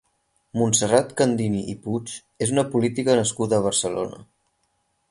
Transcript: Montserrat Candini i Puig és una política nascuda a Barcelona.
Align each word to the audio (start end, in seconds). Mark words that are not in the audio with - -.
Montserrat 0.59 1.13
Candini 1.19 1.61
i 1.75 1.75
Puig 1.83 2.15
és 2.47 2.55
una 2.57 2.65
política 2.73 3.19
nascuda 3.21 3.61
a 3.61 3.67
Barcelona. 3.69 4.27